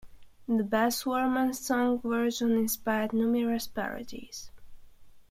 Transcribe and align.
The 0.47 0.63
Baz 0.63 1.03
Luhrmann 1.03 1.53
song 1.53 2.01
version 2.03 2.53
inspired 2.53 3.13
numerous 3.13 3.67
parodies. 3.67 4.49